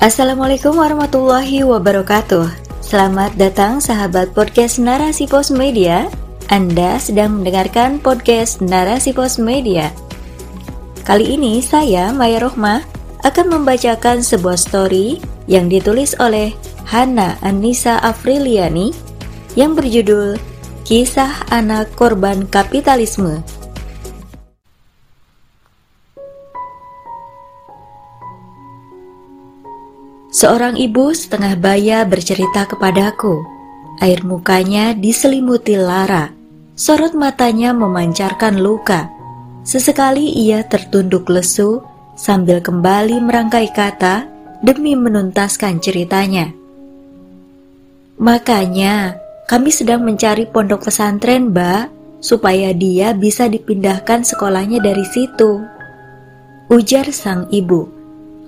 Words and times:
Assalamualaikum 0.00 0.80
warahmatullahi 0.80 1.60
wabarakatuh. 1.60 2.48
Selamat 2.80 3.36
datang 3.36 3.84
sahabat 3.84 4.32
podcast 4.32 4.80
Narasi 4.80 5.28
Pos 5.28 5.52
Media. 5.52 6.08
Anda 6.48 6.96
sedang 6.96 7.36
mendengarkan 7.36 8.00
podcast 8.00 8.64
Narasi 8.64 9.12
Pos 9.12 9.36
Media. 9.36 9.92
Kali 11.04 11.36
ini 11.36 11.60
saya, 11.60 12.16
Maya 12.16 12.40
Rohmah, 12.40 12.80
akan 13.28 13.60
membacakan 13.60 14.24
sebuah 14.24 14.56
story 14.56 15.20
yang 15.44 15.68
ditulis 15.68 16.16
oleh 16.16 16.56
Hana 16.88 17.36
Anissa 17.44 18.00
Afriliani 18.00 18.96
yang 19.52 19.76
berjudul 19.76 20.40
Kisah 20.88 21.44
Anak 21.52 21.92
Korban 21.92 22.48
Kapitalisme 22.48 23.44
Seorang 30.40 30.80
ibu 30.80 31.12
setengah 31.12 31.52
baya 31.60 32.00
bercerita 32.08 32.64
kepadaku. 32.64 33.44
Air 34.00 34.24
mukanya 34.24 34.96
diselimuti 34.96 35.76
lara. 35.76 36.32
Sorot 36.72 37.12
matanya 37.12 37.76
memancarkan 37.76 38.56
luka. 38.56 39.12
Sesekali 39.68 40.32
ia 40.32 40.64
tertunduk 40.64 41.28
lesu 41.28 41.84
sambil 42.16 42.64
kembali 42.64 43.20
merangkai 43.20 43.68
kata 43.68 44.24
demi 44.64 44.96
menuntaskan 44.96 45.76
ceritanya. 45.76 46.48
Makanya, 48.16 49.20
kami 49.44 49.68
sedang 49.68 50.08
mencari 50.08 50.48
pondok 50.48 50.88
pesantren, 50.88 51.52
Mbak, 51.52 51.92
supaya 52.24 52.72
dia 52.72 53.12
bisa 53.12 53.44
dipindahkan 53.44 54.24
sekolahnya 54.24 54.80
dari 54.80 55.04
situ. 55.04 55.60
Ujar 56.72 57.12
sang 57.12 57.44
ibu. 57.52 57.99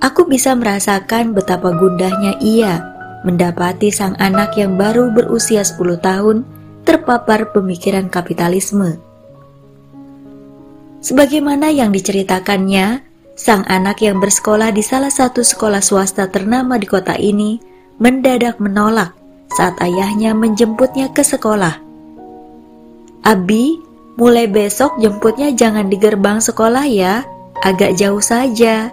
Aku 0.03 0.27
bisa 0.27 0.51
merasakan 0.59 1.31
betapa 1.31 1.71
gundahnya 1.71 2.35
ia 2.43 2.83
mendapati 3.23 3.95
sang 3.95 4.19
anak 4.19 4.59
yang 4.59 4.75
baru 4.75 5.15
berusia 5.15 5.63
10 5.63 5.79
tahun 6.03 6.43
terpapar 6.83 7.55
pemikiran 7.55 8.11
kapitalisme. 8.11 8.99
Sebagaimana 11.07 11.71
yang 11.71 11.95
diceritakannya, 11.95 12.99
sang 13.39 13.63
anak 13.71 14.03
yang 14.03 14.19
bersekolah 14.19 14.75
di 14.75 14.83
salah 14.83 15.11
satu 15.11 15.47
sekolah 15.47 15.79
swasta 15.79 16.27
ternama 16.35 16.83
di 16.83 16.87
kota 16.91 17.15
ini 17.15 17.63
mendadak 18.03 18.59
menolak 18.59 19.15
saat 19.55 19.79
ayahnya 19.79 20.35
menjemputnya 20.35 21.15
ke 21.15 21.23
sekolah. 21.23 21.79
Abi, 23.23 23.79
mulai 24.19 24.51
besok 24.51 24.99
jemputnya 24.99 25.55
jangan 25.55 25.87
di 25.87 25.95
gerbang 25.95 26.43
sekolah 26.43 26.91
ya, 26.91 27.23
agak 27.63 27.95
jauh 27.95 28.19
saja 28.19 28.91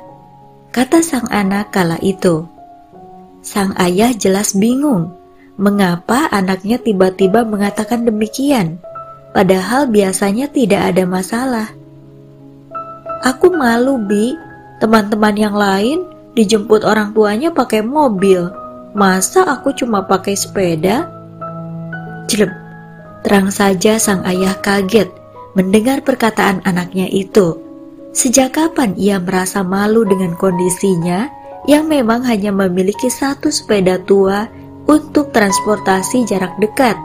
kata 0.69 1.01
sang 1.01 1.25
anak 1.33 1.73
kala 1.73 1.97
itu. 2.01 2.45
Sang 3.41 3.73
ayah 3.79 4.13
jelas 4.13 4.53
bingung, 4.53 5.15
mengapa 5.57 6.29
anaknya 6.29 6.77
tiba-tiba 6.77 7.41
mengatakan 7.47 8.05
demikian, 8.05 8.77
padahal 9.33 9.89
biasanya 9.89 10.51
tidak 10.51 10.93
ada 10.93 11.03
masalah. 11.07 11.67
Aku 13.25 13.51
malu, 13.51 13.99
Bi. 13.99 14.35
Teman-teman 14.79 15.35
yang 15.35 15.55
lain 15.59 16.07
dijemput 16.39 16.87
orang 16.87 17.11
tuanya 17.11 17.51
pakai 17.51 17.83
mobil. 17.83 18.47
Masa 18.95 19.43
aku 19.43 19.75
cuma 19.75 20.07
pakai 20.07 20.39
sepeda? 20.39 21.03
Jeleb. 22.31 22.55
Terang 23.19 23.51
saja 23.51 23.99
sang 23.99 24.23
ayah 24.23 24.55
kaget 24.63 25.11
mendengar 25.51 25.99
perkataan 25.99 26.63
anaknya 26.63 27.11
itu. 27.11 27.59
Sejak 28.19 28.59
kapan 28.59 28.99
ia 28.99 29.15
merasa 29.15 29.63
malu 29.63 30.03
dengan 30.03 30.35
kondisinya 30.35 31.31
yang 31.71 31.87
memang 31.87 32.19
hanya 32.27 32.51
memiliki 32.51 33.07
satu 33.07 33.47
sepeda 33.47 33.95
tua 34.03 34.43
untuk 34.91 35.31
transportasi 35.31 36.27
jarak 36.27 36.51
dekat? 36.59 36.99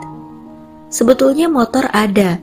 Sebetulnya 0.91 1.47
motor 1.47 1.87
ada, 1.95 2.35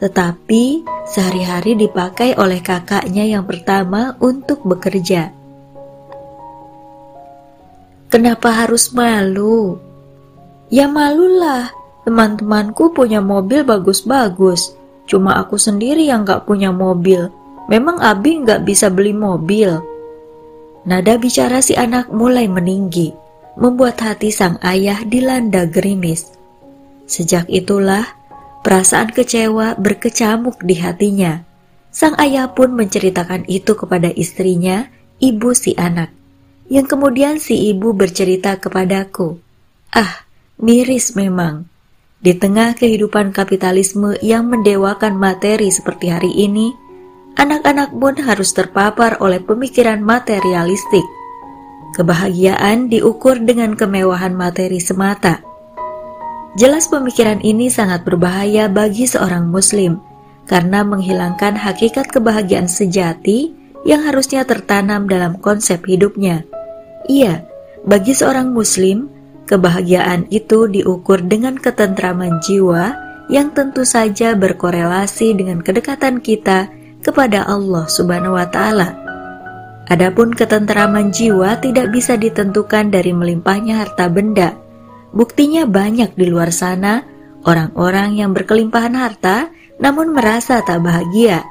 tetapi 0.00 0.88
sehari-hari 1.04 1.76
dipakai 1.76 2.32
oleh 2.40 2.64
kakaknya 2.64 3.28
yang 3.28 3.44
pertama 3.44 4.16
untuk 4.24 4.64
bekerja. 4.64 5.28
Kenapa 8.08 8.64
harus 8.64 8.88
malu? 8.96 9.76
Ya 10.72 10.88
malulah, 10.88 11.68
teman-temanku 12.08 12.88
punya 12.96 13.20
mobil 13.20 13.68
bagus-bagus, 13.68 14.72
cuma 15.04 15.36
aku 15.36 15.60
sendiri 15.60 16.08
yang 16.08 16.24
gak 16.24 16.48
punya 16.48 16.72
mobil 16.72 17.43
Memang 17.64 17.96
Abi 18.04 18.44
nggak 18.44 18.68
bisa 18.68 18.92
beli 18.92 19.16
mobil. 19.16 19.80
Nada 20.84 21.16
bicara 21.16 21.64
si 21.64 21.72
anak 21.72 22.12
mulai 22.12 22.44
meninggi, 22.44 23.16
membuat 23.56 23.96
hati 24.04 24.28
sang 24.28 24.60
ayah 24.60 25.00
dilanda 25.08 25.64
gerimis. 25.64 26.28
Sejak 27.08 27.48
itulah, 27.48 28.04
perasaan 28.60 29.08
kecewa 29.12 29.80
berkecamuk 29.80 30.60
di 30.60 30.76
hatinya. 30.76 31.40
Sang 31.88 32.12
ayah 32.20 32.52
pun 32.52 32.76
menceritakan 32.76 33.48
itu 33.48 33.72
kepada 33.72 34.12
istrinya, 34.12 34.92
ibu 35.16 35.56
si 35.56 35.72
anak. 35.78 36.12
Yang 36.68 36.96
kemudian 36.96 37.40
si 37.40 37.72
ibu 37.72 37.96
bercerita 37.96 38.60
kepadaku. 38.60 39.40
Ah, 39.88 40.28
miris 40.60 41.16
memang. 41.16 41.64
Di 42.24 42.36
tengah 42.36 42.72
kehidupan 42.76 43.36
kapitalisme 43.36 44.16
yang 44.24 44.48
mendewakan 44.48 45.16
materi 45.16 45.68
seperti 45.68 46.08
hari 46.08 46.32
ini, 46.32 46.72
anak-anak 47.34 47.90
pun 47.94 48.14
harus 48.22 48.54
terpapar 48.54 49.18
oleh 49.18 49.42
pemikiran 49.42 50.00
materialistik. 50.02 51.04
Kebahagiaan 51.94 52.90
diukur 52.90 53.38
dengan 53.38 53.78
kemewahan 53.78 54.34
materi 54.34 54.82
semata. 54.82 55.42
Jelas 56.54 56.86
pemikiran 56.86 57.42
ini 57.42 57.70
sangat 57.70 58.06
berbahaya 58.06 58.70
bagi 58.70 59.06
seorang 59.06 59.50
muslim 59.50 59.98
karena 60.46 60.86
menghilangkan 60.86 61.58
hakikat 61.58 62.10
kebahagiaan 62.10 62.70
sejati 62.70 63.54
yang 63.86 64.06
harusnya 64.06 64.46
tertanam 64.46 65.06
dalam 65.10 65.38
konsep 65.38 65.82
hidupnya. 65.86 66.46
Iya, 67.10 67.46
bagi 67.84 68.16
seorang 68.16 68.54
muslim, 68.54 69.10
kebahagiaan 69.50 70.30
itu 70.30 70.66
diukur 70.70 71.20
dengan 71.20 71.58
ketentraman 71.58 72.40
jiwa 72.40 72.96
yang 73.28 73.52
tentu 73.52 73.82
saja 73.82 74.36
berkorelasi 74.36 75.36
dengan 75.36 75.60
kedekatan 75.60 76.20
kita 76.20 76.68
kepada 77.04 77.44
Allah 77.44 77.84
Subhanahu 77.84 78.34
wa 78.34 78.48
taala. 78.48 78.96
Adapun 79.92 80.32
ketenteraman 80.32 81.12
jiwa 81.12 81.60
tidak 81.60 81.92
bisa 81.92 82.16
ditentukan 82.16 82.88
dari 82.88 83.12
melimpahnya 83.12 83.84
harta 83.84 84.08
benda. 84.08 84.56
Buktinya 85.12 85.68
banyak 85.68 86.16
di 86.16 86.26
luar 86.26 86.48
sana 86.48 87.04
orang-orang 87.44 88.16
yang 88.16 88.32
berkelimpahan 88.32 88.96
harta 88.96 89.52
namun 89.78 90.16
merasa 90.16 90.64
tak 90.64 90.80
bahagia. 90.80 91.44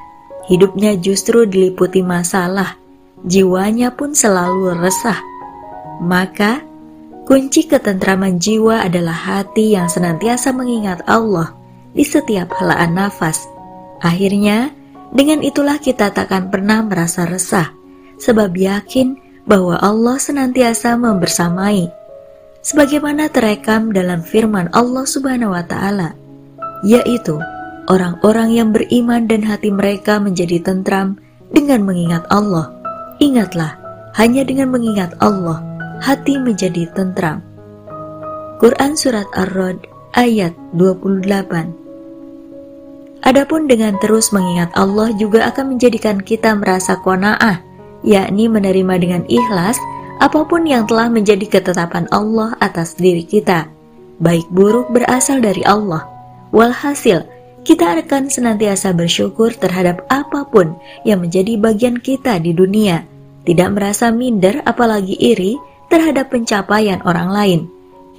Hidupnya 0.49 0.99
justru 0.99 1.47
diliputi 1.47 2.03
masalah, 2.03 2.75
jiwanya 3.23 3.95
pun 3.95 4.11
selalu 4.11 4.75
resah. 4.75 5.15
Maka, 6.03 6.59
kunci 7.23 7.63
ketentraman 7.63 8.43
jiwa 8.43 8.83
adalah 8.83 9.15
hati 9.15 9.71
yang 9.71 9.87
senantiasa 9.87 10.51
mengingat 10.51 10.99
Allah 11.07 11.55
di 11.95 12.03
setiap 12.03 12.51
helaan 12.59 12.99
nafas. 12.99 13.47
Akhirnya, 14.03 14.75
dengan 15.13 15.45
itulah 15.45 15.77
kita 15.77 16.09
takkan 16.09 16.49
pernah 16.49 16.81
merasa 16.81 17.29
resah, 17.29 17.69
sebab 18.17 18.49
yakin 18.57 19.13
bahwa 19.45 19.77
Allah 19.77 20.17
senantiasa 20.17 20.97
membersamai. 20.97 21.85
Sebagaimana 22.63 23.29
terekam 23.29 23.93
dalam 23.93 24.25
firman 24.25 24.73
Allah 24.73 25.05
Subhanahu 25.05 25.53
wa 25.53 25.61
taala, 25.67 26.17
yaitu 26.81 27.37
orang-orang 27.91 28.55
yang 28.57 28.69
beriman 28.73 29.29
dan 29.29 29.45
hati 29.45 29.69
mereka 29.69 30.17
menjadi 30.17 30.63
tentram 30.63 31.19
dengan 31.53 31.85
mengingat 31.85 32.25
Allah. 32.33 32.73
Ingatlah, 33.21 33.77
hanya 34.17 34.47
dengan 34.47 34.73
mengingat 34.73 35.13
Allah, 35.21 35.61
hati 36.01 36.39
menjadi 36.39 36.89
tentram. 36.95 37.43
Quran 38.63 38.95
Surat 38.95 39.27
Ar-Rod 39.35 39.83
ayat 40.15 40.55
28 40.73 41.82
Adapun 43.23 43.71
dengan 43.71 43.95
terus 44.03 44.35
mengingat 44.35 44.75
Allah 44.75 45.15
juga 45.15 45.47
akan 45.47 45.75
menjadikan 45.75 46.19
kita 46.19 46.59
merasa 46.59 46.99
kona'ah, 46.99 47.63
yakni 48.03 48.51
menerima 48.51 48.99
dengan 48.99 49.23
ikhlas 49.31 49.79
apa 50.19 50.43
pun 50.43 50.67
yang 50.67 50.83
telah 50.83 51.07
menjadi 51.07 51.47
ketetapan 51.47 52.03
Allah 52.11 52.51
atas 52.59 52.99
diri 52.99 53.23
kita, 53.23 53.71
baik 54.19 54.43
buruk 54.51 54.91
berasal 54.91 55.39
dari 55.39 55.63
Allah. 55.63 56.03
Walhasil, 56.51 57.23
kita 57.63 58.03
akan 58.03 58.27
senantiasa 58.27 58.91
bersyukur 58.91 59.55
terhadap 59.55 60.03
apa 60.11 60.43
pun 60.51 60.75
yang 61.07 61.23
menjadi 61.23 61.55
bagian 61.55 62.03
kita 62.03 62.43
di 62.43 62.51
dunia, 62.51 63.07
tidak 63.47 63.71
merasa 63.71 64.11
minder 64.11 64.59
apalagi 64.67 65.15
iri 65.15 65.55
terhadap 65.87 66.27
pencapaian 66.27 66.99
orang 67.07 67.31
lain. 67.31 67.61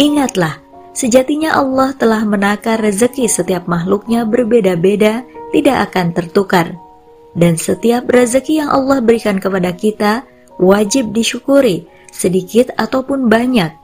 Ingatlah, 0.01 0.64
Sejatinya 0.95 1.59
Allah 1.59 1.91
telah 1.99 2.23
menakar 2.23 2.79
rezeki 2.79 3.27
setiap 3.27 3.67
makhluknya 3.67 4.23
berbeda-beda, 4.23 5.27
tidak 5.51 5.91
akan 5.91 6.15
tertukar. 6.15 6.79
Dan 7.35 7.59
setiap 7.59 8.07
rezeki 8.07 8.63
yang 8.63 8.71
Allah 8.71 9.03
berikan 9.03 9.43
kepada 9.43 9.75
kita 9.75 10.23
wajib 10.63 11.11
disyukuri, 11.11 11.91
sedikit 12.15 12.71
ataupun 12.79 13.27
banyak. 13.27 13.75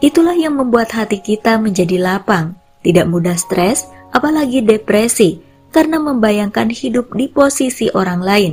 Itulah 0.00 0.32
yang 0.32 0.56
membuat 0.56 0.96
hati 0.96 1.20
kita 1.20 1.60
menjadi 1.60 2.00
lapang, 2.00 2.56
tidak 2.80 3.04
mudah 3.04 3.36
stres, 3.36 3.84
apalagi 4.08 4.64
depresi, 4.64 5.44
karena 5.76 6.00
membayangkan 6.00 6.72
hidup 6.72 7.12
di 7.12 7.28
posisi 7.28 7.92
orang 7.92 8.24
lain. 8.24 8.52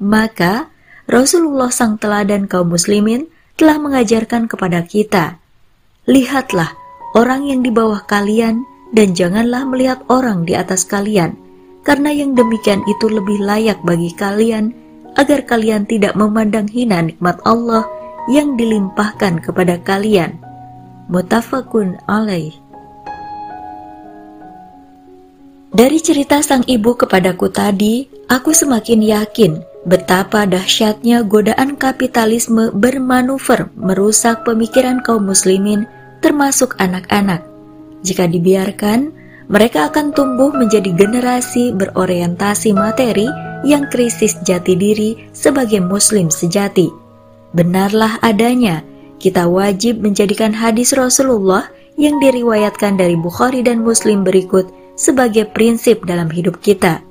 Maka, 0.00 0.72
Rasulullah 1.04 1.68
sang 1.68 2.00
teladan 2.00 2.48
kaum 2.48 2.72
muslimin 2.72 3.28
telah 3.60 3.76
mengajarkan 3.76 4.48
kepada 4.48 4.80
kita, 4.88 5.36
Lihatlah 6.08 6.87
orang 7.16 7.48
yang 7.48 7.60
di 7.64 7.70
bawah 7.72 8.04
kalian 8.04 8.64
dan 8.92 9.12
janganlah 9.12 9.64
melihat 9.68 10.00
orang 10.08 10.44
di 10.48 10.56
atas 10.56 10.84
kalian, 10.84 11.36
karena 11.84 12.12
yang 12.12 12.32
demikian 12.36 12.84
itu 12.88 13.08
lebih 13.08 13.40
layak 13.40 13.80
bagi 13.84 14.12
kalian 14.16 14.72
agar 15.16 15.44
kalian 15.44 15.84
tidak 15.88 16.12
memandang 16.16 16.68
hina 16.68 17.00
nikmat 17.04 17.40
Allah 17.48 17.84
yang 18.28 18.56
dilimpahkan 18.56 19.40
kepada 19.40 19.80
kalian. 19.80 20.36
Mutafakun 21.08 21.96
alaih. 22.04 22.52
Dari 25.72 26.00
cerita 26.00 26.40
sang 26.40 26.64
ibu 26.64 26.96
kepadaku 26.96 27.48
tadi, 27.52 28.08
aku 28.28 28.52
semakin 28.52 29.00
yakin 29.04 29.52
betapa 29.88 30.44
dahsyatnya 30.44 31.24
godaan 31.24 31.76
kapitalisme 31.76 32.72
bermanuver 32.76 33.72
merusak 33.76 34.44
pemikiran 34.44 35.00
kaum 35.00 35.24
muslimin 35.24 35.88
termasuk 36.20 36.78
anak-anak. 36.78 37.44
Jika 38.02 38.30
dibiarkan, 38.30 39.10
mereka 39.48 39.88
akan 39.88 40.12
tumbuh 40.12 40.52
menjadi 40.52 40.92
generasi 40.92 41.72
berorientasi 41.72 42.76
materi 42.76 43.26
yang 43.64 43.88
krisis 43.88 44.36
jati 44.44 44.76
diri 44.76 45.16
sebagai 45.32 45.80
muslim 45.80 46.28
sejati. 46.28 46.92
Benarlah 47.56 48.20
adanya, 48.20 48.84
kita 49.18 49.48
wajib 49.48 50.04
menjadikan 50.04 50.52
hadis 50.52 50.92
Rasulullah 50.94 51.66
yang 51.98 52.22
diriwayatkan 52.22 52.94
dari 53.00 53.18
Bukhari 53.18 53.64
dan 53.64 53.82
Muslim 53.82 54.22
berikut 54.22 54.70
sebagai 54.94 55.48
prinsip 55.50 56.06
dalam 56.06 56.30
hidup 56.30 56.60
kita. 56.62 57.02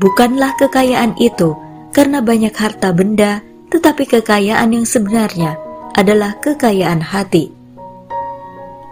Bukanlah 0.00 0.56
kekayaan 0.58 1.14
itu 1.20 1.54
karena 1.92 2.24
banyak 2.24 2.56
harta 2.56 2.90
benda, 2.90 3.44
tetapi 3.68 4.08
kekayaan 4.08 4.74
yang 4.74 4.86
sebenarnya 4.88 5.54
adalah 5.94 6.40
kekayaan 6.40 7.04
hati. 7.04 7.59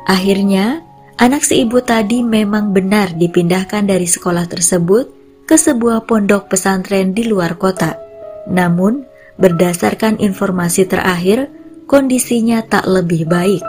Akhirnya, 0.09 0.81
anak 1.21 1.45
si 1.45 1.61
ibu 1.69 1.85
tadi 1.85 2.25
memang 2.25 2.73
benar 2.73 3.13
dipindahkan 3.13 3.85
dari 3.85 4.09
sekolah 4.09 4.49
tersebut 4.49 5.13
ke 5.45 5.61
sebuah 5.61 6.09
pondok 6.09 6.49
pesantren 6.49 7.13
di 7.13 7.29
luar 7.29 7.61
kota. 7.61 8.01
Namun, 8.49 9.05
berdasarkan 9.37 10.17
informasi 10.17 10.89
terakhir, 10.89 11.53
kondisinya 11.85 12.65
tak 12.65 12.89
lebih 12.89 13.29
baik. 13.29 13.61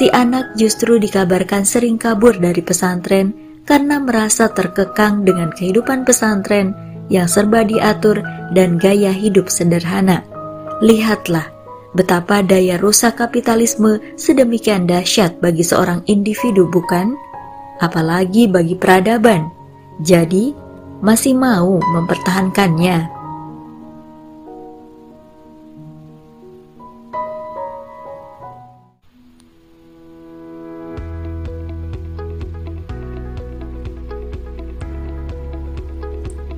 Si 0.00 0.08
anak 0.08 0.56
justru 0.56 0.96
dikabarkan 0.96 1.68
sering 1.68 2.00
kabur 2.00 2.32
dari 2.40 2.64
pesantren 2.64 3.36
karena 3.68 4.00
merasa 4.00 4.48
terkekang 4.48 5.28
dengan 5.28 5.52
kehidupan 5.52 6.08
pesantren 6.08 6.72
yang 7.12 7.28
serba 7.28 7.60
diatur 7.60 8.24
dan 8.56 8.80
gaya 8.80 9.12
hidup 9.12 9.52
sederhana. 9.52 10.24
Lihatlah 10.80 11.53
betapa 11.94 12.42
daya 12.42 12.74
rusak 12.76 13.22
kapitalisme 13.22 14.02
sedemikian 14.18 14.84
dahsyat 14.84 15.38
bagi 15.38 15.62
seorang 15.62 16.02
individu, 16.10 16.66
bukan? 16.66 17.14
Apalagi 17.78 18.50
bagi 18.50 18.74
peradaban. 18.74 19.48
Jadi, 20.02 20.50
masih 20.98 21.38
mau 21.38 21.78
mempertahankannya. 21.78 23.22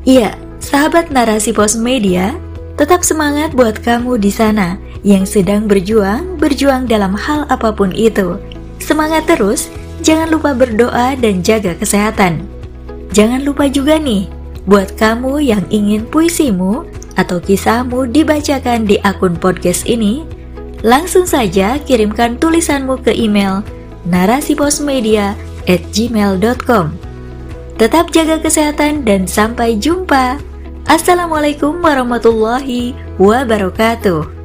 Iya, 0.06 0.38
sahabat 0.62 1.10
narasi 1.10 1.50
pos 1.50 1.74
media, 1.74 2.38
tetap 2.78 3.02
semangat 3.02 3.50
buat 3.58 3.82
kamu 3.82 4.22
di 4.22 4.30
sana 4.30 4.78
yang 5.06 5.22
sedang 5.22 5.70
berjuang, 5.70 6.34
berjuang 6.34 6.90
dalam 6.90 7.14
hal 7.14 7.46
apa 7.46 7.70
pun 7.70 7.94
itu. 7.94 8.42
Semangat 8.82 9.30
terus, 9.30 9.70
jangan 10.02 10.34
lupa 10.34 10.50
berdoa 10.50 11.14
dan 11.14 11.46
jaga 11.46 11.78
kesehatan. 11.78 12.42
Jangan 13.14 13.46
lupa 13.46 13.70
juga 13.70 14.02
nih, 14.02 14.26
buat 14.66 14.98
kamu 14.98 15.46
yang 15.46 15.62
ingin 15.70 16.02
puisimu 16.10 16.82
atau 17.14 17.38
kisahmu 17.38 18.10
dibacakan 18.10 18.82
di 18.82 18.98
akun 19.06 19.38
podcast 19.38 19.86
ini, 19.86 20.26
langsung 20.82 21.22
saja 21.22 21.78
kirimkan 21.78 22.34
tulisanmu 22.42 22.98
ke 23.06 23.14
email 23.14 23.62
narasiposmedia@gmail.com. 24.10 26.86
Tetap 27.76 28.08
jaga 28.10 28.40
kesehatan 28.42 29.04
dan 29.06 29.30
sampai 29.30 29.78
jumpa. 29.78 30.42
Assalamualaikum 30.90 31.78
warahmatullahi 31.78 32.90
wabarakatuh. 33.22 34.35